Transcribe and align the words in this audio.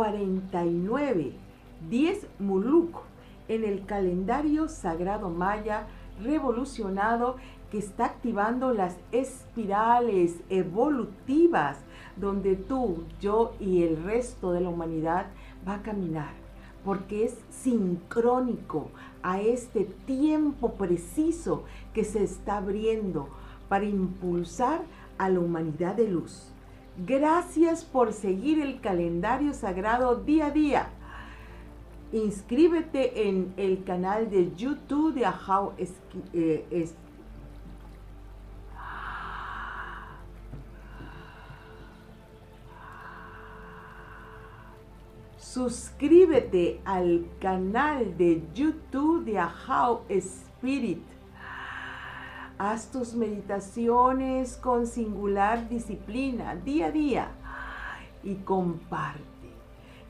49, 0.00 1.32
10 1.90 2.26
Muluk, 2.38 3.02
en 3.48 3.64
el 3.64 3.84
calendario 3.84 4.66
sagrado 4.66 5.28
maya 5.28 5.88
revolucionado 6.22 7.36
que 7.70 7.76
está 7.76 8.06
activando 8.06 8.72
las 8.72 8.96
espirales 9.12 10.36
evolutivas 10.48 11.76
donde 12.16 12.56
tú, 12.56 13.04
yo 13.20 13.52
y 13.60 13.82
el 13.82 14.02
resto 14.02 14.52
de 14.52 14.62
la 14.62 14.70
humanidad 14.70 15.26
va 15.68 15.74
a 15.74 15.82
caminar, 15.82 16.32
porque 16.82 17.26
es 17.26 17.36
sincrónico 17.50 18.88
a 19.22 19.42
este 19.42 19.84
tiempo 19.84 20.76
preciso 20.76 21.64
que 21.92 22.04
se 22.04 22.24
está 22.24 22.56
abriendo 22.56 23.28
para 23.68 23.84
impulsar 23.84 24.80
a 25.18 25.28
la 25.28 25.40
humanidad 25.40 25.94
de 25.94 26.08
luz. 26.08 26.54
Gracias 26.96 27.84
por 27.84 28.12
seguir 28.12 28.60
el 28.60 28.80
calendario 28.80 29.54
sagrado 29.54 30.16
día 30.16 30.46
a 30.46 30.50
día. 30.50 30.88
Inscríbete 32.12 33.28
en 33.28 33.54
el 33.56 33.84
canal 33.84 34.30
de 34.30 34.54
YouTube 34.56 35.14
de 35.14 35.24
Ahau 35.24 35.72
eh, 36.32 36.88
Suscríbete 45.38 46.80
al 46.84 47.26
canal 47.40 48.16
de 48.16 48.42
YouTube 48.54 49.24
de 49.24 49.38
Ahau 49.38 50.02
Spirit. 50.08 51.02
Haz 52.62 52.90
tus 52.90 53.14
meditaciones 53.14 54.58
con 54.58 54.86
singular 54.86 55.70
disciplina 55.70 56.56
día 56.56 56.88
a 56.88 56.90
día 56.90 57.28
y 58.22 58.34
comparte 58.34 59.22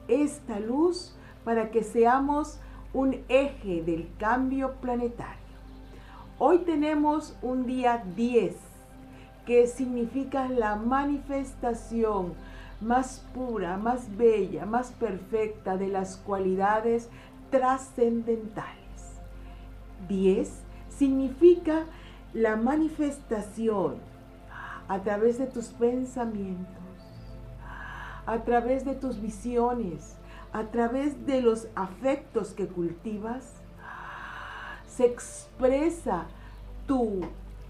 esta 0.08 0.58
luz 0.58 1.14
para 1.44 1.70
que 1.70 1.84
seamos 1.84 2.58
un 2.92 3.22
eje 3.28 3.84
del 3.84 4.10
cambio 4.18 4.72
planetario. 4.80 5.38
Hoy 6.40 6.58
tenemos 6.64 7.36
un 7.40 7.66
día 7.66 8.02
10 8.16 8.56
que 9.46 9.68
significa 9.68 10.48
la 10.48 10.74
manifestación 10.74 12.34
más 12.80 13.24
pura, 13.32 13.76
más 13.76 14.16
bella, 14.16 14.66
más 14.66 14.90
perfecta 14.90 15.76
de 15.76 15.86
las 15.86 16.16
cualidades 16.16 17.10
trascendentales. 17.52 19.20
10 20.08 20.64
significa 20.88 21.86
la 22.32 22.56
manifestación 22.56 23.96
a 24.88 25.00
través 25.02 25.38
de 25.38 25.46
tus 25.46 25.66
pensamientos, 25.66 26.66
a 28.26 28.38
través 28.44 28.84
de 28.84 28.94
tus 28.94 29.20
visiones, 29.20 30.16
a 30.52 30.64
través 30.64 31.26
de 31.26 31.42
los 31.42 31.68
afectos 31.74 32.52
que 32.52 32.66
cultivas, 32.66 33.54
se 34.86 35.06
expresa 35.06 36.26
tu 36.86 37.20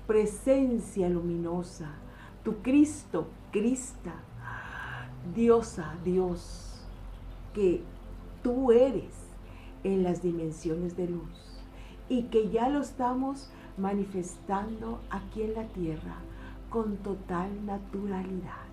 presencia 0.06 1.08
luminosa, 1.08 1.90
tu 2.42 2.62
Cristo, 2.62 3.28
Crista, 3.52 4.14
diosa, 5.34 5.94
Dios, 6.04 6.80
que 7.52 7.82
tú 8.42 8.72
eres 8.72 9.12
en 9.82 10.02
las 10.02 10.22
dimensiones 10.22 10.96
de 10.96 11.08
luz 11.08 11.60
y 12.08 12.24
que 12.24 12.48
ya 12.50 12.68
lo 12.68 12.80
estamos 12.80 13.50
manifestando 13.80 15.00
aquí 15.10 15.42
en 15.42 15.54
la 15.54 15.64
tierra 15.64 16.16
con 16.68 16.96
total 16.98 17.64
naturalidad. 17.64 18.70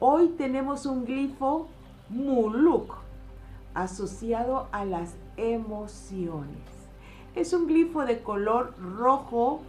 Hoy 0.00 0.28
tenemos 0.38 0.86
un 0.86 1.04
glifo 1.04 1.68
muluk 2.08 2.94
asociado 3.74 4.68
a 4.72 4.84
las 4.84 5.16
emociones. 5.36 6.62
Es 7.34 7.52
un 7.52 7.66
glifo 7.66 8.04
de 8.04 8.22
color 8.22 8.74
rojo 8.78 9.60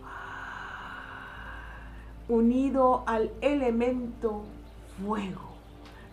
unido 2.27 3.03
al 3.07 3.31
elemento 3.41 4.43
fuego 5.01 5.49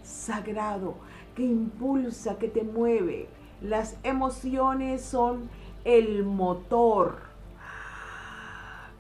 sagrado 0.02 0.94
que 1.34 1.44
impulsa, 1.44 2.38
que 2.38 2.48
te 2.48 2.62
mueve. 2.62 3.28
Las 3.60 3.96
emociones 4.02 5.02
son 5.02 5.48
el 5.84 6.24
motor. 6.24 7.25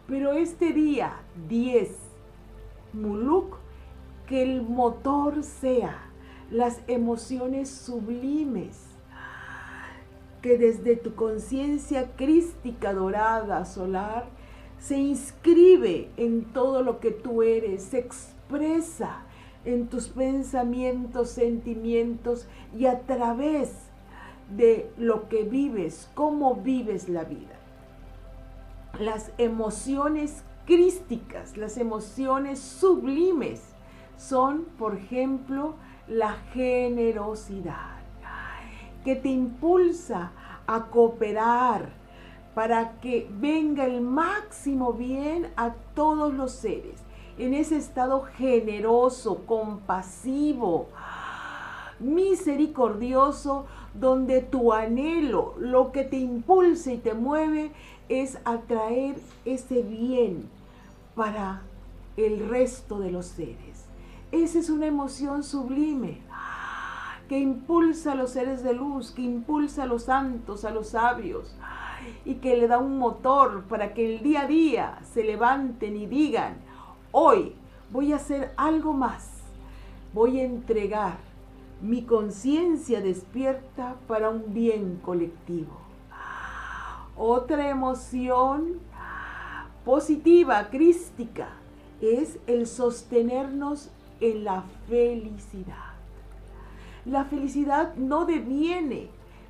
Pero 0.08 0.32
este 0.32 0.72
día 0.72 1.20
10, 1.48 1.90
Muluk, 2.92 3.56
que 4.28 4.42
el 4.42 4.62
motor 4.62 5.42
sea 5.42 6.10
las 6.50 6.80
emociones 6.86 7.68
sublimes 7.68 8.86
que 10.42 10.58
desde 10.58 10.94
tu 10.94 11.16
conciencia 11.16 12.12
crística 12.14 12.92
dorada 12.92 13.64
solar 13.64 14.28
se 14.78 14.96
inscribe 14.96 16.08
en 16.16 16.44
todo 16.52 16.82
lo 16.84 17.00
que 17.00 17.10
tú 17.10 17.42
eres, 17.42 17.82
se 17.82 17.98
expresa 17.98 19.24
en 19.64 19.88
tus 19.88 20.06
pensamientos, 20.06 21.30
sentimientos 21.30 22.46
y 22.78 22.86
a 22.86 23.00
través 23.00 23.72
de 24.56 24.88
lo 24.96 25.28
que 25.28 25.42
vives, 25.42 26.08
cómo 26.14 26.54
vives 26.54 27.08
la 27.08 27.24
vida. 27.24 27.65
Las 28.98 29.32
emociones 29.38 30.44
crísticas, 30.66 31.56
las 31.56 31.76
emociones 31.76 32.58
sublimes 32.58 33.74
son, 34.16 34.64
por 34.78 34.96
ejemplo, 34.96 35.74
la 36.08 36.34
generosidad, 36.52 37.96
que 39.04 39.16
te 39.16 39.28
impulsa 39.28 40.32
a 40.66 40.86
cooperar 40.86 41.90
para 42.54 42.98
que 43.00 43.28
venga 43.30 43.84
el 43.84 44.00
máximo 44.00 44.92
bien 44.94 45.52
a 45.56 45.74
todos 45.94 46.32
los 46.32 46.52
seres. 46.52 47.02
En 47.38 47.52
ese 47.52 47.76
estado 47.76 48.22
generoso, 48.22 49.44
compasivo, 49.46 50.88
misericordioso, 52.00 53.66
donde 54.00 54.40
tu 54.42 54.72
anhelo, 54.72 55.54
lo 55.58 55.92
que 55.92 56.04
te 56.04 56.16
impulsa 56.16 56.92
y 56.92 56.98
te 56.98 57.14
mueve 57.14 57.72
es 58.08 58.38
atraer 58.44 59.16
ese 59.44 59.82
bien 59.82 60.48
para 61.14 61.62
el 62.16 62.48
resto 62.48 62.98
de 63.00 63.10
los 63.10 63.26
seres. 63.26 63.84
Esa 64.32 64.58
es 64.58 64.70
una 64.70 64.86
emoción 64.86 65.42
sublime 65.42 66.20
que 67.28 67.38
impulsa 67.38 68.12
a 68.12 68.14
los 68.14 68.30
seres 68.30 68.62
de 68.62 68.72
luz, 68.72 69.10
que 69.10 69.22
impulsa 69.22 69.82
a 69.82 69.86
los 69.86 70.04
santos, 70.04 70.64
a 70.64 70.70
los 70.70 70.90
sabios, 70.90 71.56
y 72.24 72.34
que 72.34 72.56
le 72.56 72.68
da 72.68 72.78
un 72.78 72.98
motor 72.98 73.64
para 73.64 73.94
que 73.94 74.14
el 74.14 74.22
día 74.22 74.42
a 74.42 74.46
día 74.46 74.98
se 75.12 75.24
levanten 75.24 75.96
y 75.96 76.06
digan, 76.06 76.56
Hoy 77.18 77.54
voy 77.90 78.12
a 78.12 78.16
hacer 78.16 78.52
algo 78.58 78.92
más. 78.92 79.30
Voy 80.12 80.38
a 80.40 80.44
entregar 80.44 81.16
mi 81.80 82.02
conciencia 82.02 83.00
despierta 83.00 83.96
para 84.06 84.30
un 84.30 84.54
bien 84.54 84.98
colectivo. 85.02 85.76
Otra 87.16 87.68
emoción 87.68 88.80
positiva, 89.84 90.68
crística, 90.70 91.48
es 92.00 92.38
el 92.46 92.66
sostenernos 92.66 93.90
en 94.20 94.44
la 94.44 94.64
felicidad. 94.88 95.94
La 97.04 97.24
felicidad 97.24 97.94
no 97.94 98.24
deviene 98.24 99.08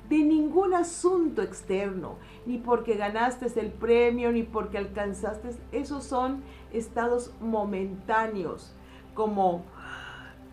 de 0.09 0.19
ningún 0.19 0.73
asunto 0.73 1.41
externo, 1.41 2.15
ni 2.45 2.57
porque 2.57 2.95
ganaste 2.95 3.47
el 3.59 3.71
premio, 3.71 4.31
ni 4.31 4.43
porque 4.43 4.77
alcanzaste. 4.77 5.49
Esos 5.71 6.03
son 6.03 6.43
estados 6.71 7.33
momentáneos, 7.41 8.73
como 9.13 9.63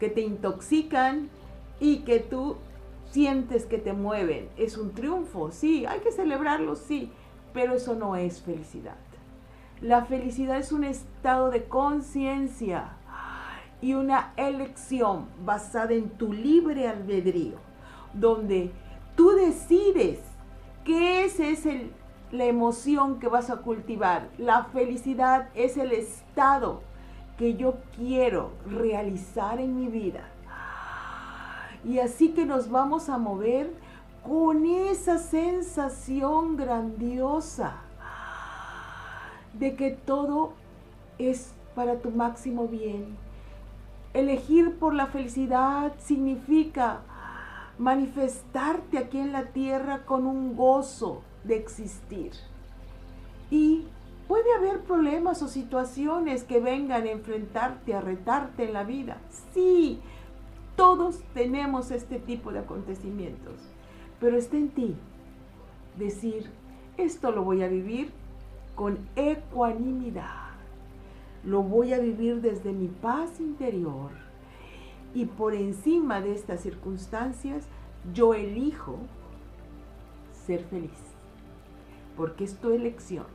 que 0.00 0.08
te 0.08 0.22
intoxican 0.22 1.28
y 1.84 1.98
que 1.98 2.20
tú 2.20 2.56
sientes 3.10 3.66
que 3.66 3.78
te 3.78 3.92
mueven. 3.92 4.48
Es 4.56 4.76
un 4.76 4.92
triunfo, 4.92 5.50
sí, 5.50 5.86
hay 5.86 6.00
que 6.00 6.12
celebrarlo, 6.12 6.76
sí, 6.76 7.10
pero 7.52 7.74
eso 7.74 7.94
no 7.94 8.16
es 8.16 8.40
felicidad. 8.40 8.96
La 9.80 10.04
felicidad 10.04 10.58
es 10.58 10.72
un 10.72 10.84
estado 10.84 11.50
de 11.50 11.64
conciencia 11.64 12.96
y 13.82 13.94
una 13.94 14.32
elección 14.36 15.26
basada 15.44 15.92
en 15.92 16.08
tu 16.10 16.32
libre 16.32 16.88
albedrío, 16.88 17.58
donde 18.14 18.72
Tú 19.16 19.30
decides 19.30 20.18
que 20.84 21.24
esa 21.24 21.46
es 21.46 21.68
la 22.32 22.46
emoción 22.46 23.20
que 23.20 23.28
vas 23.28 23.48
a 23.48 23.58
cultivar. 23.58 24.28
La 24.38 24.64
felicidad 24.64 25.50
es 25.54 25.76
el 25.76 25.92
estado 25.92 26.82
que 27.38 27.54
yo 27.54 27.76
quiero 27.96 28.50
realizar 28.66 29.60
en 29.60 29.76
mi 29.76 29.86
vida. 29.86 30.28
Y 31.84 31.98
así 31.98 32.30
que 32.30 32.46
nos 32.46 32.70
vamos 32.70 33.08
a 33.08 33.18
mover 33.18 33.70
con 34.26 34.64
esa 34.64 35.18
sensación 35.18 36.56
grandiosa 36.56 37.76
de 39.52 39.76
que 39.76 39.90
todo 39.90 40.52
es 41.18 41.52
para 41.74 41.98
tu 41.98 42.10
máximo 42.10 42.66
bien, 42.66 43.16
Elegir 44.14 44.76
por 44.76 44.94
la 44.94 45.08
felicidad 45.08 45.92
significa 45.98 47.00
manifestarte 47.78 48.96
aquí 48.96 49.18
en 49.18 49.32
la 49.32 49.46
tierra 49.46 50.04
con 50.06 50.24
un 50.24 50.54
gozo 50.54 51.22
de 51.42 51.56
existir. 51.56 52.30
Y 53.50 53.88
puede 54.28 54.54
haber 54.54 54.82
problemas 54.82 55.42
o 55.42 55.48
situaciones 55.48 56.44
que 56.44 56.60
vengan 56.60 57.02
a 57.02 57.10
enfrentarte, 57.10 57.92
a 57.92 58.00
retarte 58.00 58.66
en 58.66 58.72
la 58.72 58.84
vida. 58.84 59.18
Sí, 59.52 60.00
todos 60.76 61.20
tenemos 61.34 61.90
este 61.90 62.18
tipo 62.18 62.52
de 62.52 62.60
acontecimientos, 62.60 63.54
pero 64.20 64.36
está 64.36 64.56
en 64.56 64.70
ti 64.70 64.96
decir, 65.96 66.50
esto 66.96 67.30
lo 67.30 67.44
voy 67.44 67.62
a 67.62 67.68
vivir 67.68 68.12
con 68.74 68.98
ecuanimidad. 69.16 70.44
Lo 71.44 71.62
voy 71.62 71.92
a 71.92 71.98
vivir 71.98 72.40
desde 72.40 72.72
mi 72.72 72.88
paz 72.88 73.38
interior. 73.38 74.10
Y 75.14 75.26
por 75.26 75.54
encima 75.54 76.20
de 76.20 76.32
estas 76.32 76.60
circunstancias, 76.60 77.66
yo 78.12 78.34
elijo 78.34 78.98
ser 80.46 80.64
feliz. 80.64 80.90
Porque 82.16 82.44
es 82.44 82.56
tu 82.56 82.70
elección. 82.70 83.26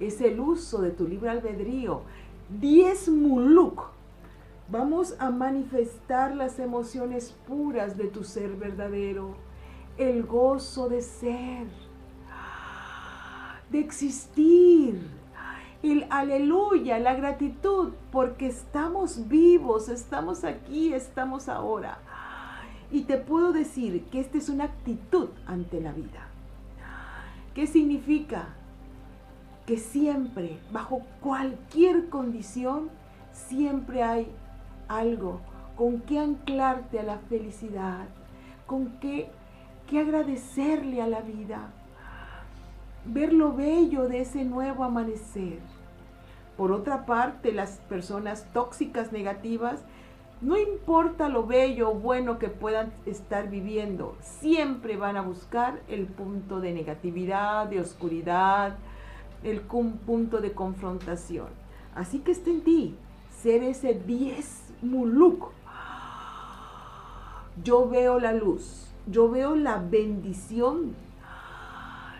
Es 0.00 0.20
el 0.20 0.40
uso 0.40 0.82
de 0.82 0.90
tu 0.90 1.08
libre 1.08 1.30
albedrío. 1.30 2.02
Diez 2.60 3.08
muluk. 3.08 3.93
Vamos 4.68 5.14
a 5.18 5.30
manifestar 5.30 6.34
las 6.34 6.58
emociones 6.58 7.34
puras 7.46 7.96
de 7.96 8.06
tu 8.06 8.24
ser 8.24 8.56
verdadero. 8.56 9.36
El 9.96 10.24
gozo 10.24 10.88
de 10.88 11.02
ser. 11.02 11.66
De 13.70 13.78
existir 13.78 15.24
el 15.92 16.06
aleluya, 16.10 16.98
la 16.98 17.14
gratitud, 17.14 17.92
porque 18.10 18.46
estamos 18.46 19.28
vivos, 19.28 19.88
estamos 19.88 20.44
aquí, 20.44 20.94
estamos 20.94 21.48
ahora. 21.48 21.98
Y 22.90 23.02
te 23.02 23.18
puedo 23.18 23.52
decir 23.52 24.04
que 24.04 24.20
esta 24.20 24.38
es 24.38 24.48
una 24.48 24.64
actitud 24.64 25.28
ante 25.46 25.80
la 25.80 25.92
vida. 25.92 26.28
¿Qué 27.54 27.66
significa? 27.66 28.48
Que 29.66 29.76
siempre, 29.76 30.58
bajo 30.72 31.02
cualquier 31.20 32.08
condición, 32.08 32.90
siempre 33.32 34.02
hay 34.02 34.32
algo 34.98 35.40
con 35.76 36.00
que 36.00 36.18
anclarte 36.18 37.00
a 37.00 37.02
la 37.02 37.18
felicidad, 37.18 38.06
con 38.66 38.98
qué 39.00 39.28
que 39.88 40.00
agradecerle 40.00 41.02
a 41.02 41.06
la 41.06 41.20
vida, 41.20 41.70
ver 43.04 43.32
lo 43.32 43.52
bello 43.52 44.08
de 44.08 44.22
ese 44.22 44.44
nuevo 44.44 44.84
amanecer. 44.84 45.58
Por 46.56 46.72
otra 46.72 47.04
parte, 47.04 47.52
las 47.52 47.78
personas 47.88 48.46
tóxicas 48.52 49.12
negativas, 49.12 49.84
no 50.40 50.56
importa 50.56 51.28
lo 51.28 51.46
bello 51.46 51.90
o 51.90 51.94
bueno 51.94 52.38
que 52.38 52.48
puedan 52.48 52.92
estar 53.06 53.50
viviendo, 53.50 54.16
siempre 54.20 54.96
van 54.96 55.16
a 55.16 55.22
buscar 55.22 55.80
el 55.88 56.06
punto 56.06 56.60
de 56.60 56.72
negatividad, 56.72 57.66
de 57.66 57.80
oscuridad, 57.80 58.76
el 59.42 59.60
punto 59.60 60.40
de 60.40 60.52
confrontación. 60.52 61.48
Así 61.94 62.20
que 62.20 62.32
está 62.32 62.50
en 62.50 62.62
ti 62.62 62.96
ser 63.42 63.62
ese 63.62 63.94
10 63.94 64.74
muluk. 64.82 65.50
Yo 67.62 67.88
veo 67.88 68.18
la 68.18 68.32
luz, 68.32 68.88
yo 69.06 69.30
veo 69.30 69.54
la 69.54 69.78
bendición, 69.78 70.94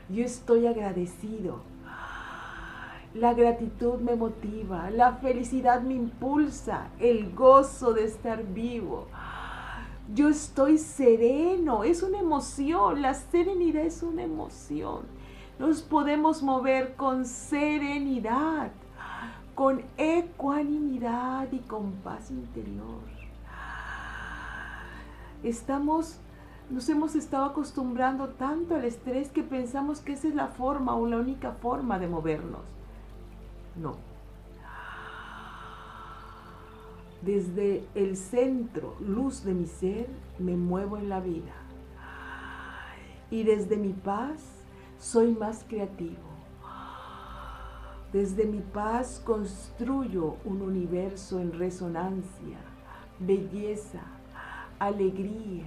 yo 0.08 0.24
estoy 0.24 0.66
agradecido 0.66 1.74
la 3.14 3.32
gratitud 3.32 4.00
me 4.00 4.16
motiva, 4.16 4.90
la 4.90 5.14
felicidad 5.14 5.82
me 5.82 5.94
impulsa, 5.94 6.88
el 6.98 7.32
gozo 7.32 7.92
de 7.92 8.04
estar 8.04 8.42
vivo. 8.42 9.06
Yo 10.12 10.28
estoy 10.28 10.78
sereno, 10.78 11.84
es 11.84 12.02
una 12.02 12.18
emoción, 12.18 13.00
la 13.00 13.14
serenidad 13.14 13.84
es 13.84 14.02
una 14.02 14.24
emoción. 14.24 15.02
Nos 15.60 15.80
podemos 15.82 16.42
mover 16.42 16.96
con 16.96 17.24
serenidad, 17.24 18.72
con 19.54 19.82
ecuanimidad 19.96 21.50
y 21.52 21.58
con 21.60 21.92
paz 22.02 22.30
interior. 22.30 23.00
Estamos 25.42 26.18
nos 26.70 26.88
hemos 26.88 27.14
estado 27.14 27.44
acostumbrando 27.44 28.28
tanto 28.30 28.74
al 28.74 28.84
estrés 28.84 29.28
que 29.28 29.42
pensamos 29.42 30.00
que 30.00 30.14
esa 30.14 30.28
es 30.28 30.34
la 30.34 30.48
forma 30.48 30.96
o 30.96 31.06
la 31.06 31.18
única 31.18 31.52
forma 31.52 31.98
de 31.98 32.08
movernos. 32.08 32.62
No. 33.76 33.96
Desde 37.20 37.84
el 37.94 38.16
centro, 38.16 38.96
luz 39.00 39.44
de 39.44 39.54
mi 39.54 39.66
ser, 39.66 40.08
me 40.38 40.56
muevo 40.56 40.96
en 40.96 41.08
la 41.08 41.20
vida. 41.20 41.52
Y 43.30 43.42
desde 43.42 43.76
mi 43.76 43.92
paz, 43.92 44.42
soy 44.98 45.32
más 45.32 45.64
creativo. 45.68 46.33
Desde 48.14 48.46
mi 48.46 48.60
paz 48.60 49.20
construyo 49.22 50.36
un 50.46 50.62
universo 50.62 51.38
en 51.38 51.52
resonancia, 51.52 52.56
belleza, 53.18 54.00
alegría, 54.78 55.66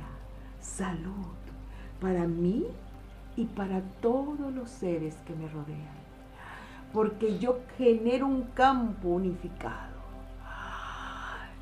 salud, 0.60 1.36
para 2.02 2.26
mí 2.26 2.66
y 3.36 3.46
para 3.46 3.82
todos 4.02 4.52
los 4.56 4.72
seres 4.72 5.16
que 5.28 5.36
me 5.36 5.48
rodean 5.50 6.08
porque 6.94 7.38
yo 7.38 7.60
genero 7.78 8.28
un 8.28 8.44
campo 8.54 9.10
unificado 9.10 9.98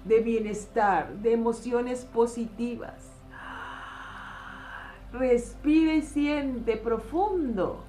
de 0.04 0.20
bienestar, 0.20 1.16
de 1.18 1.34
emociones 1.34 2.06
positivas. 2.06 3.12
Respira 5.12 5.96
y 5.96 6.04
siente 6.04 6.78
profundo 6.78 7.84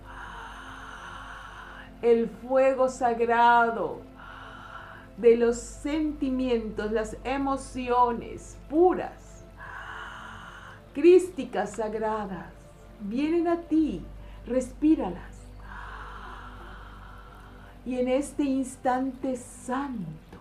el 2.02 2.28
fuego 2.28 2.88
sagrado 2.88 4.00
de 5.16 5.36
los 5.36 5.56
sentimientos, 5.56 6.92
las 6.92 7.16
emociones 7.24 8.56
puras, 8.68 9.44
crísticas 10.94 11.70
sagradas. 11.72 12.52
Vienen 13.00 13.48
a 13.48 13.60
ti, 13.60 14.02
respíralas 14.46 15.36
y 17.86 18.00
en 18.00 18.08
este 18.08 18.42
instante 18.42 19.36
santo, 19.36 20.38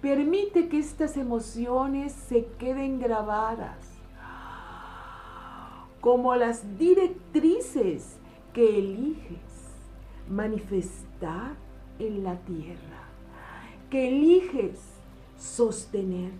permite 0.00 0.68
que 0.68 0.78
estas 0.78 1.16
emociones 1.18 2.12
se 2.12 2.46
queden 2.58 2.98
grabadas 2.98 3.76
como 6.00 6.34
las 6.36 6.78
directrices 6.78 8.16
que 8.54 8.78
eliges 8.78 9.47
manifestar 10.30 11.54
en 11.98 12.24
la 12.24 12.36
tierra, 12.36 13.04
que 13.90 14.08
eliges 14.08 14.80
sostener 15.38 16.32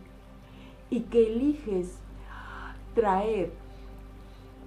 y 0.90 1.00
que 1.00 1.26
eliges 1.26 1.98
traer 2.94 3.52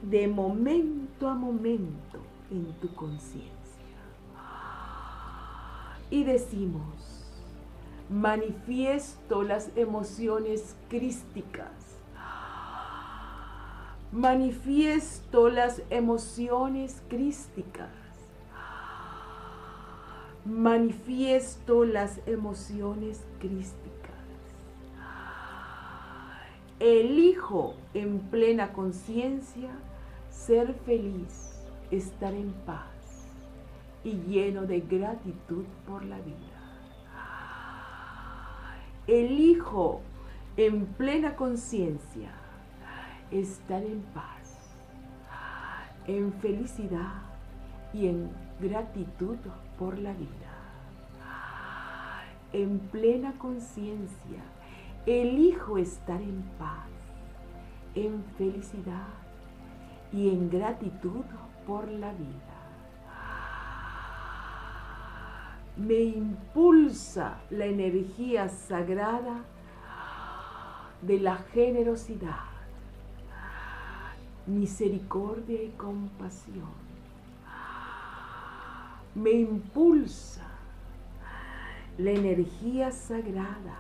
de 0.04 0.28
momento 0.28 1.28
a 1.28 1.36
momento 1.36 2.20
en 2.50 2.74
tu 2.80 2.94
conciencia 2.96 3.62
y 6.12 6.26
decimos, 6.26 6.84
manifiesto 8.10 9.44
las 9.44 9.72
emociones 9.76 10.76
crísticas. 10.90 11.72
Manifiesto 14.12 15.50
las 15.50 15.82
emociones 15.90 17.02
crísticas. 17.08 18.01
Manifiesto 20.46 21.86
las 21.86 22.20
emociones 22.26 23.24
crísticas. 23.40 23.92
Elijo 26.80 27.76
en 27.94 28.20
plena 28.20 28.74
conciencia 28.74 29.70
ser 30.32 30.74
feliz, 30.86 31.62
estar 31.92 32.34
en 32.34 32.52
paz 32.66 32.88
y 34.04 34.14
lleno 34.28 34.64
de 34.64 34.80
gratitud 34.80 35.66
por 35.86 36.04
la 36.06 36.18
vida. 36.18 36.52
Elijo 39.06 40.02
en 40.58 40.86
plena 40.86 41.36
conciencia 41.36 42.32
estar 43.30 43.84
en 43.84 44.02
paz, 44.14 44.58
en 46.08 46.34
felicidad 46.34 47.22
y 47.94 48.08
en 48.08 48.30
gratitud 48.62 49.38
por 49.78 49.98
la 49.98 50.14
vida. 50.14 50.52
En 52.54 52.80
plena 52.80 53.34
conciencia, 53.38 54.44
elijo 55.06 55.78
estar 55.78 56.22
en 56.22 56.44
paz, 56.60 56.90
en 57.96 58.24
felicidad 58.38 59.08
y 60.14 60.30
en 60.30 60.50
gratitud 60.50 61.26
por 61.66 61.90
la 61.90 62.14
vida. 62.14 62.52
me 65.78 66.00
impulsa 66.02 67.40
la 67.50 67.66
energía 67.66 68.50
sagrada 68.50 69.44
de 71.02 71.20
la 71.20 71.38
generosidad, 71.38 72.46
misericordia 74.46 75.64
y 75.64 75.70
compasión. 75.70 76.91
Me 79.14 79.32
impulsa 79.32 80.48
la 81.98 82.12
energía 82.12 82.92
sagrada 82.92 83.78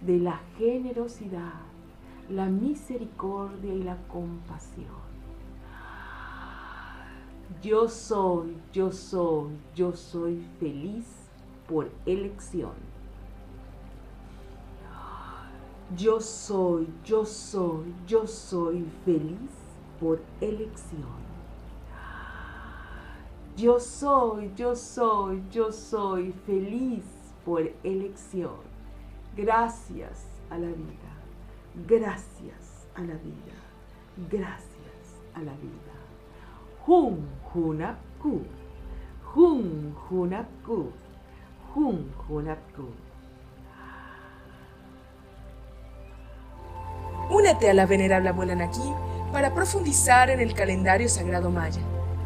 de 0.00 0.18
la 0.18 0.40
generosidad, 0.56 1.60
la 2.30 2.46
misericordia 2.46 3.74
y 3.74 3.82
la 3.82 3.96
compasión. 4.08 5.08
Yo 7.62 7.88
soy, 7.88 8.56
yo 8.72 8.92
soy, 8.92 9.50
yo 9.74 9.92
soy 9.94 10.46
feliz 10.60 11.06
por 11.68 11.90
elección. 12.06 12.72
Yo 15.96 16.20
soy, 16.20 16.86
yo 17.04 17.24
soy, 17.24 17.94
yo 18.06 18.26
soy 18.26 18.84
feliz 19.04 19.50
por 19.98 20.20
elección. 20.40 21.27
Yo 23.58 23.80
soy, 23.80 24.52
yo 24.54 24.76
soy, 24.76 25.42
yo 25.50 25.72
soy 25.72 26.32
feliz 26.46 27.02
por 27.44 27.68
elección. 27.82 28.54
Gracias 29.36 30.26
a 30.48 30.58
la 30.58 30.68
vida. 30.68 31.10
Gracias 31.88 32.86
a 32.94 33.00
la 33.00 33.14
vida. 33.14 33.56
Gracias 34.30 34.62
a 35.34 35.40
la 35.40 35.50
vida. 35.54 35.96
Hun 36.86 37.28
Hunapku. 37.52 38.42
Hun 39.34 39.96
Hunapku. 40.08 40.92
Hun 41.74 42.12
Hunapku. 42.28 42.84
Únete 47.28 47.70
a 47.70 47.74
la 47.74 47.86
venerable 47.86 48.28
abuela 48.28 48.54
Naki 48.54 48.94
para 49.32 49.52
profundizar 49.52 50.30
en 50.30 50.38
el 50.38 50.54
calendario 50.54 51.08
sagrado 51.08 51.50
maya 51.50 51.97